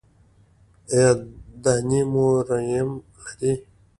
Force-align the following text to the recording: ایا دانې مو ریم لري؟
ایا 0.93 1.11
دانې 1.63 2.01
مو 2.11 2.25
ریم 2.47 2.89
لري؟ 3.23 3.51